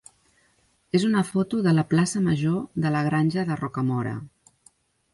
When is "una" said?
1.09-1.23